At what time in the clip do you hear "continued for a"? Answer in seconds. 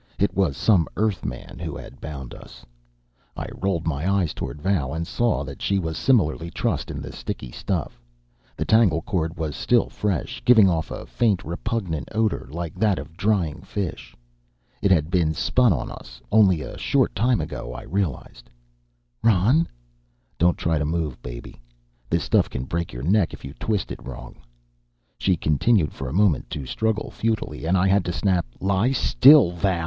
25.37-26.11